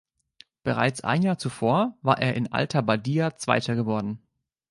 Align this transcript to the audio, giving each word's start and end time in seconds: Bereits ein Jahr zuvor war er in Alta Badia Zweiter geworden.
Bereits 0.63 1.01
ein 1.01 1.21
Jahr 1.21 1.37
zuvor 1.37 1.95
war 2.01 2.17
er 2.19 2.33
in 2.33 2.51
Alta 2.51 2.81
Badia 2.81 3.37
Zweiter 3.37 3.75
geworden. 3.75 4.19